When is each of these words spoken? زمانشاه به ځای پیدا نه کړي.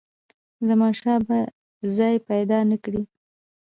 زمانشاه 0.67 1.19
به 1.27 1.37
ځای 1.97 2.15
پیدا 2.29 2.59
نه 2.71 2.77
کړي. 2.83 3.01